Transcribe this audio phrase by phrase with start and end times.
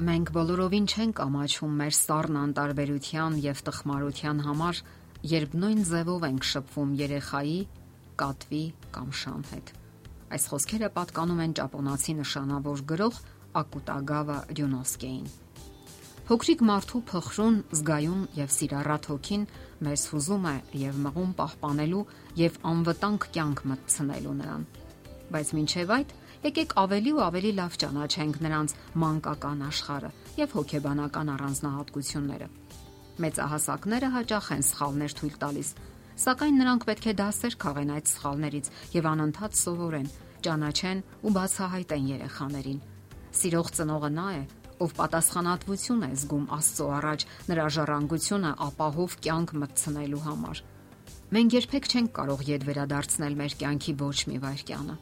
[0.00, 4.78] Մենք բոլորովին չենք ամաչում մեր սառն անտարբերության եւ տխմարության համար,
[5.28, 7.58] երբ նույն ձևով ենք շփվում երեխայի,
[8.22, 8.62] կատվի
[8.96, 9.72] կամ շան հետ։
[10.32, 13.20] Այս խոսքերը պատկանում են ճապոնացի նշանավոր գրող
[13.60, 15.28] Ակուտագավա Ռյունոսկեին։
[16.30, 19.46] Փոքրիկ մարդու փխրուն, զգայուն եւ սիրառատ հոգին
[19.84, 22.04] մեզ հուզում է եւ մղում պահպանելու
[22.40, 24.66] եւ անվտանգ կյանք մտցնելու նրան։
[25.30, 32.48] Բայց մինչև այդ եկեք ավելի ու ավելի լավ ճանաչենք նրանց մանկական աշխարհը եւ հոգեբանական առանձնահատկությունները։
[33.20, 35.72] Մեծահասակները հաճախ են սխալներ թույլ տալիս,
[36.24, 40.08] սակայն նրանք պետք է դասեր քաղեն այդ սխալներից եւ անընդհատ սովորեն,
[40.40, 42.80] ճանաչեն ու բացահայտեն երեխաներին։
[43.40, 44.42] Սիրող ծնողը նա է,
[44.80, 50.62] ով պատասխանատվություն է զգում Աստծո առաջ նրա ժառանգությունը ապահով կյանք մտցնելու համար։
[51.30, 54.94] Մենք երբեք չենք կարող յետ վերադարձնել մեր կյանքի ոչ մի վայրկյանը։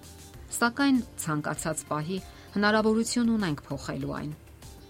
[0.59, 2.17] Սակայն ցանկացած պահի
[2.55, 4.31] հնարավորություն ունենք փոխելու այն։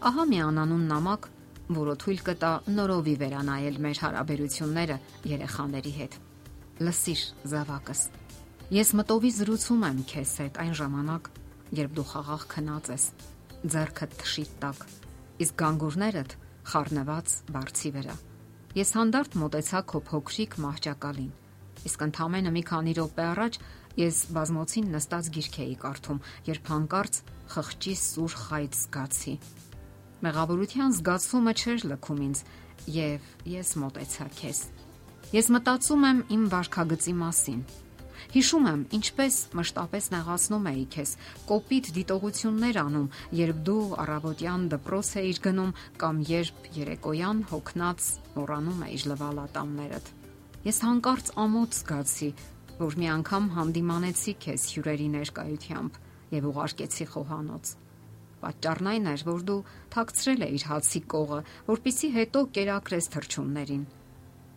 [0.08, 1.26] Ահա մի անանուն նամակ,
[1.76, 4.96] որը թույլ կտա նորովի վերանայել մեր հարաբերությունները
[5.32, 6.16] երեխաների հետ։
[6.88, 8.04] Լսիր, զավակս։
[8.78, 11.28] Ես մտովի զրուցում եմ քեզ հետ այն ժամանակ,
[11.82, 13.04] երբ դու խաղաղ քնած ես,
[13.74, 14.86] ձեռքդ թշիտ տակ,
[15.44, 16.38] իսկ գանգուրներդ
[16.72, 18.16] խառնված բարձի վրա։
[18.78, 21.30] Ես հանդարտ մտեցա քո փոքրիկ մահճակալին
[21.86, 23.58] Իսկ ընդամենը մի քանի րոպե առաջ
[23.98, 27.18] ես բազմոցին նստած գիրք էի կարդում, երբ հանկարծ
[27.54, 29.34] խղճի սուր խայծ զգացի։
[30.22, 32.44] Մեղավորության զգացումը չէր լքում ինձ,
[32.94, 33.26] եւ
[33.58, 34.62] ես մտեցա քեզ։
[35.34, 37.60] Ես մտածում եմ իմ վարքագծի մասին։
[38.28, 41.12] Հիշում եմ, ինչպես մշտապես նեղացնում էի քեզ,
[41.48, 43.06] կոպիտ դիտողություններ անում,
[43.38, 50.12] երբ դու առավոտյան դպրոց էիր գնում կամ երբ երեկոյան հոգնած մոռանում էիր լվալ ատամներդ։
[50.68, 52.30] Ես հանկարծ ամոթ զգացի,
[52.78, 56.00] որ մի անգամ հանդիմանեցի քեզ հյուրերի ներկայությամբ
[56.38, 57.70] եւ ուղարկեցի խոհանոց։
[58.38, 59.60] Պատճառն այն էր, որ դու
[59.94, 63.86] թաքցրել էիր հացի կողը, որpիսի հետո կերակրես թրջուններին։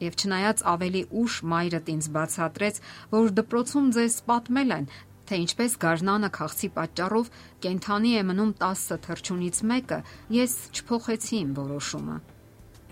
[0.02, 2.78] Եվ չնայած ավելի ուշ մայրդ ինձ բացատրեց,
[3.12, 4.88] որ դպրոցում ձեզ պատմել են,
[5.32, 7.28] թե ինչպես Գառնանը քաղցի պատճառով
[7.66, 10.00] կենթանի է մնում 10 թրջունից մեկը,
[10.36, 12.18] ես չփոխեցի իմ որոշումը։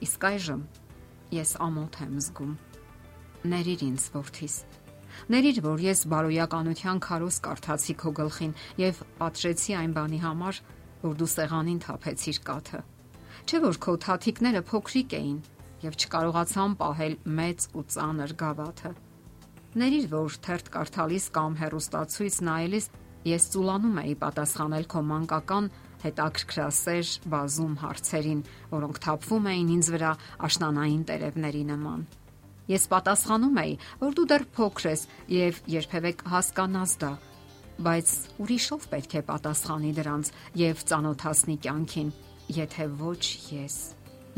[0.06, 0.62] Իսկ այժմ
[1.36, 2.54] ես ամոթ եմ զգում։
[3.50, 4.56] Ներիր ինձ, որդիս։
[5.28, 10.62] Ների, որ ես բարոյականության քարոզ կարդացի քո գլխին եւ պատժեցի այն բանի համար,
[11.04, 12.80] որ դու սեղանին թափեցիր կաթը։
[13.50, 15.38] Չէ որ քո թաթիկները փոքրիկ էին
[15.84, 18.92] եւ չկարողացան պահել մեծ ու ծանր գավաթը։
[19.80, 22.90] Ների, որ թերթ կարդալիս կամ հերոստացույց նայելիս
[23.30, 25.70] ես ծուլանում էի պատասխանել քո մանկական
[26.04, 28.42] հետաքրքրասեր բազում հարցերին,
[28.72, 30.12] որոնք թափվում էին ինձ վրա
[30.48, 32.06] աշնանային տերևների նման։
[32.70, 37.12] Ես պատասխանում էի, որ դու դեռ փոքր ես եւ երբևէ հասկանաս դա,
[37.80, 38.10] բայց
[38.44, 42.12] ուրիշով պետք է պատասխանի դրանց եւ ծանոթացնի կյանքին,
[42.60, 43.24] եթե ոչ
[43.56, 43.78] ես։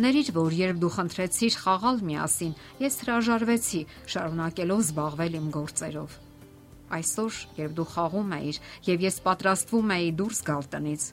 [0.02, 3.81] Ներիր, որ երբ դու խնդրեցիր խաղալ միասին, ես հրաժարվեցի,
[4.14, 6.16] շարունակելով զբաղվել իմ գործերով։
[7.02, 11.03] Այսօր, երբ դու խաղում էիր եւ ես պատրաստվում էի դուրս գալ տնից,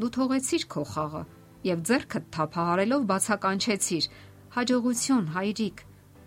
[0.00, 1.22] դու թողեցիր քո խաղը
[1.62, 4.06] եւ ձեռքդ թափահարելով բացականչեցիր.
[4.52, 5.78] «Հաջողություն, հայրիկ,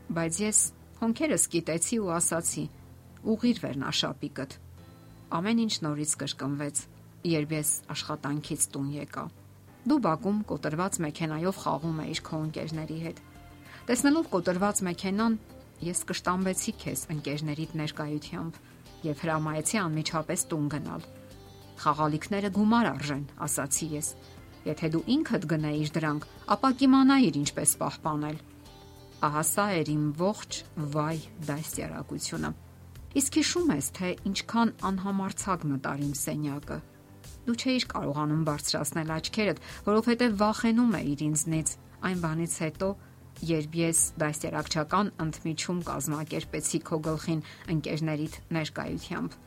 [0.05, 0.57] Բայց ես
[0.99, 2.63] հոնքերս կիտեցի ու ասացի.
[3.25, 4.51] ուղիր վերնաշապիկդ։
[5.33, 6.81] Ամեն ինչ նորից կրկնվեց,
[7.25, 9.23] երբ ես աշխատանքից տուն եկա։
[9.89, 13.17] Դու բակում կոտրված մեքենայով խաղում էիր քո ընկերների հետ։
[13.89, 15.39] Տեսնելով կոտրված մեքենան,
[15.89, 18.53] ես կշտամբեցի քեզ ընկերներիդ ներկայությամբ
[19.09, 21.05] եւ հրամայեցի անմիջապես տուն գնալ։
[21.81, 24.07] Խաղալիքները գումար արժեն, ասացի ես։
[24.69, 28.37] Եթե դու ինքդ գնայիր դրանք, ապա կիմանայիր ինչպես պահպանել
[29.25, 30.57] Ահա սա էր իմ ողջ
[30.93, 32.49] վայ դասյարակությունը։
[33.15, 36.77] Իսկ հիշում ես, թե ինչքան անհամարցակ մտար իմ սենյակը։
[37.45, 41.73] Դու չէիր կարողանում բարձրացնել աչքերդ, որովհետև վախենում էիր ինձնից
[42.09, 42.89] այն բանից հետո,
[43.49, 47.41] երբ ես դասյարակչական ընդմիջում կազմակերպեցի քո գլխին
[47.75, 49.39] ընկերներիդ ներկայությամբ։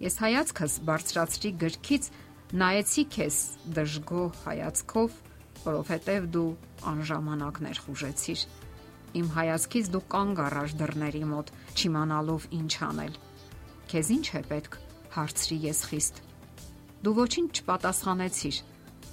[0.00, 2.10] Ես հայացքս բարձրացրի գրքից,
[2.60, 3.36] նայեցի քեզ
[3.76, 5.20] դժգոհ հայացքով,
[5.66, 6.48] որովհետև դու
[6.94, 8.48] անժամանակ ներխուժեցիր
[9.10, 13.16] Իմ հայացքից դու կանգ առար դռների մոտ, չիմանալով ինչ անել։
[13.90, 14.76] Քեզ ինչ է պետք,
[15.16, 16.20] հարցրի ես խիստ։
[17.00, 18.60] Դու ոչինչ չպատասխանեցիր։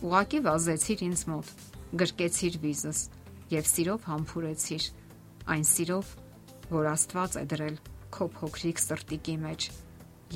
[0.05, 1.51] Ուղակի վազեցիր ինձ մոտ,
[1.97, 3.03] գրկեցիր վիզս
[3.57, 4.87] եւ սիրով համբուրեցիր։
[5.57, 6.15] Այն սիրով,
[6.77, 7.77] որ Աստված է դրել
[8.13, 9.69] քո փոքրիկ սրտիկի մեջ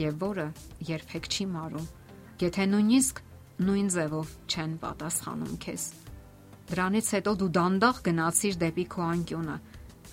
[0.01, 0.47] եւ որը
[0.89, 1.89] երբեք չի մարում,
[2.41, 3.25] եթե նույնիսկ
[3.67, 5.83] նույն ձևով չեն պատասխանում քեզ։
[6.71, 9.55] Դրանից հետո դու դանդաղ գնացիր դեպի քո անկյունը,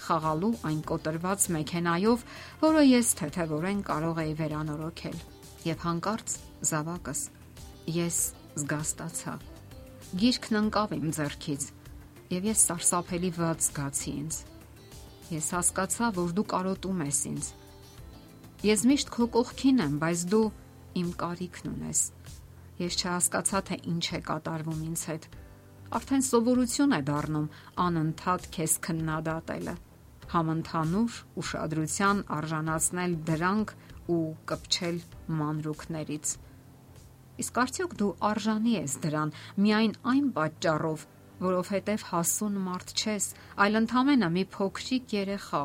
[0.02, 2.24] խաղալու այն կոտրված մեքենայով,
[2.62, 5.18] որը ես թեթևորեն կարող էի վերանորոգել։
[5.68, 6.34] Եվ հանկարծ
[6.72, 7.22] զավակս
[7.94, 8.18] ես
[8.58, 9.36] զգաստացա։
[10.18, 11.70] Գիրքն ընկավ իմ ձեռքից,
[12.34, 14.42] եւ ես սարսափելի վատ զգացի ինձ։
[15.38, 17.50] Ես հասկացա, որ դու կարոտում ես ինձ։
[18.66, 20.46] Ես միշտ քո կողքին եմ, բայց դու
[20.98, 22.00] իմ կարիքն ունես։
[22.82, 25.28] Ես չհասկացա, թե ինչ է կատարվում ինձ հետ
[25.96, 27.44] արդեն սովորություն է դառնում
[27.84, 29.74] անընդհատ քեզ քննադատելը
[30.32, 33.72] համընդհանուր ուշադրության արժանացնել դրանք
[34.12, 34.18] ու
[34.50, 34.98] կպչել
[35.38, 36.34] մանրուքներից
[37.44, 39.32] իսկ արդյոք դու արժանի ես դրան
[39.64, 41.06] միայն այն պատճառով
[41.48, 43.28] որովհետև հասուն մարդ չես
[43.64, 45.64] այլ ընդամենը մի փոքրիկ երեխա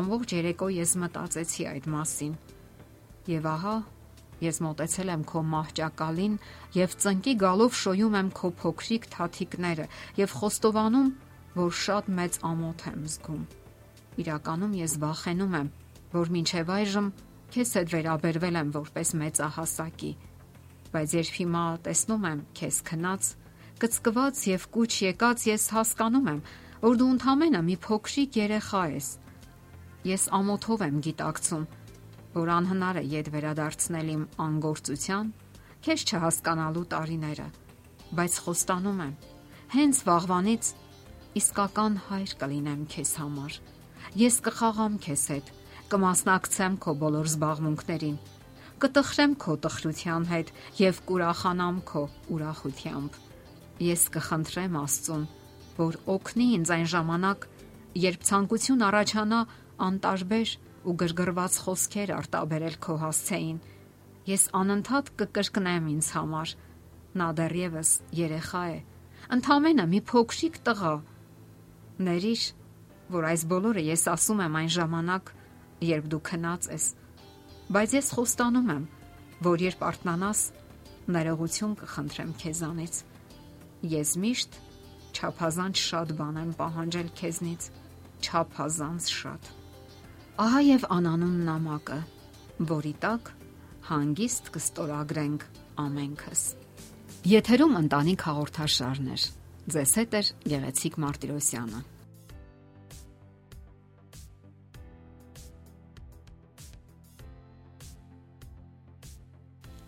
[0.00, 2.38] ամբողջ երեկո ես մտածեցի այդ մասին
[3.30, 3.74] եւ ահա
[4.44, 6.34] Ես մտեցել եմ քո մահճակալին
[6.76, 9.86] եւ ծնկի գալով շոյում եմ քո փոքրիկ թաթիկները
[10.20, 11.12] եւ խոստովանում,
[11.54, 13.44] որ շատ մեծ ամոթ եմ զգում։
[14.24, 15.68] Իրականում ես վախենում եմ,
[16.14, 17.08] որ մինչև այժմ
[17.54, 20.12] քեզ հետ վերաբերվել եմ որպես մեծահասակի,
[20.94, 23.28] բայց երբ հիմա տեսնում եմ քեզ քնած,
[23.84, 26.40] կծկված եւ կուչ եկած ես հասկանում եմ,
[26.84, 29.08] որ դու ընդամենը մի փոքրիկ երեխա ես։
[30.10, 31.64] Ես ամոթով եմ գիտակցում,
[32.34, 35.32] որ անհնար է յետ վերադարձնել իմ անգործության,
[35.84, 37.46] քեզ չհասկանալու տարիները,
[38.18, 39.14] բայց խոստանում եմ,
[39.74, 40.70] հենց վաղվանից
[41.40, 43.58] իսկական հայր կլինեմ քեզ համար։
[44.24, 45.52] Ես կխաղամ քեզ հետ,
[45.94, 48.18] կմասնակցեմ քո բոլոր զբաղմունքներին,
[48.84, 52.02] կտխրեմ քո տխրության հետ եւ կուրախանամ քո
[52.34, 53.18] ուրախությամբ։
[53.84, 55.24] Ես կխնդրեմ Աստծուն,
[55.78, 57.46] որ օգնի ինձ այն ժամանակ,
[58.04, 59.40] երբ ցանկություն առաջանա
[59.88, 60.54] անտարբեր
[60.84, 63.58] ու գրգռված խոսքեր արտաբերել քո հասցեին։
[64.28, 66.48] Ես անընդհատ կկրկնեմ ինձ համար.
[67.14, 68.78] նա դեռևս երեխա է,
[69.34, 70.94] ընդամենը մի փոքրիկ տղա։
[72.06, 72.42] Ներիր,
[73.14, 75.30] որ այս բոլորը ես ասում եմ այն ժամանակ,
[75.94, 76.84] երբ դու քնած ես,
[77.70, 78.84] բայց ես խոստանում եմ,
[79.46, 80.40] որ երբ արթնանաս,
[81.14, 82.94] ներողություն կխնդրեմ քեզանից։
[83.94, 84.58] Ես միշտ
[85.14, 87.68] չափազանց շատ բան եմ պահանջել քեզնից,
[88.24, 89.63] չափազանց շատ։
[90.34, 91.96] Ահա եւ անանուն նամակը,
[92.66, 93.28] որի տակ
[93.86, 95.44] հանգիստ կստորագրենք
[95.78, 96.42] ամենքս։
[97.30, 99.26] Եթերում ընտանիք հաղորդաշարներ։
[99.74, 101.84] Ձեզ հետ է Գեղեցիկ Մարտիրոսյանը։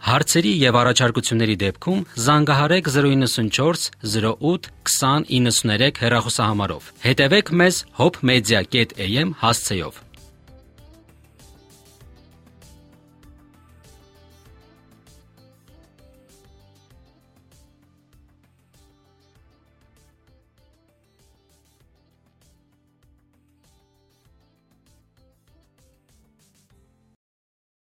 [0.06, 10.05] Հարցերի եւ առաջարկությունների դեպքում զանգահարեք 094 08 2093 հեռախոսահամարով։ Հետևեք մեզ hopmedia.am հասցեով։